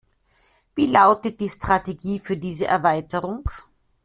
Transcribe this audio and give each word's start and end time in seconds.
Wie 0.73 0.87
lautet 0.87 1.39
die 1.39 1.47
Strategie 1.47 2.17
für 2.17 2.35
diese 2.35 2.65
Erweiterung? 2.65 3.47